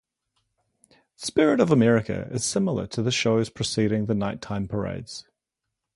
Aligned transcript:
"Spirit 1.15 1.59
of 1.59 1.69
America" 1.69 2.27
is 2.31 2.43
similar 2.43 2.87
to 2.87 3.03
the 3.03 3.11
shows 3.11 3.51
preceding 3.51 4.07
the 4.07 4.15
nighttime 4.15 4.67
parades. 4.67 5.27